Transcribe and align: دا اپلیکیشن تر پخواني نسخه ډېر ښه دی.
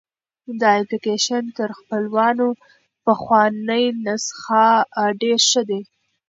دا 0.59 0.69
اپلیکیشن 0.81 1.43
تر 1.57 1.69
پخواني 3.05 3.83
نسخه 4.05 4.65
ډېر 5.21 5.39
ښه 5.49 5.61
دی. 5.69 5.81